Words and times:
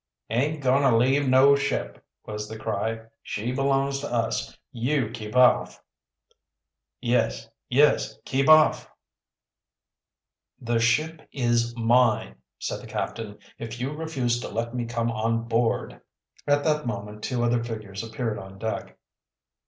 "Aint 0.31 0.63
going 0.63 0.81
to 0.81 0.97
leave 0.97 1.29
no 1.29 1.55
ship!" 1.55 2.03
was 2.25 2.49
the 2.49 2.57
cry. 2.57 3.01
"She 3.21 3.51
belongs 3.51 3.99
to 3.99 4.11
us. 4.11 4.57
You 4.71 5.11
keep 5.13 5.35
off!" 5.35 5.79
"Yes, 6.99 7.47
yes, 7.69 8.17
keep 8.25 8.49
off!" 8.49 8.85
added 8.85 8.89
the 10.59 10.71
others 10.71 10.71
on 10.71 10.73
the 10.73 10.73
deck. 10.73 10.73
"The 10.73 10.79
ship 11.19 11.29
is 11.31 11.75
mine," 11.77 12.35
said 12.57 12.81
the 12.81 12.87
captain. 12.87 13.37
"If 13.59 13.79
you 13.79 13.91
refuse 13.91 14.39
to 14.39 14.49
let 14.49 14.73
me 14.73 14.85
come 14.85 15.11
on 15.11 15.43
board" 15.47 16.01
At 16.47 16.63
that 16.63 16.87
moment 16.87 17.21
two 17.21 17.43
other 17.43 17.63
figures 17.63 18.03
appeared 18.03 18.39
on 18.39 18.57
deck. 18.57 18.97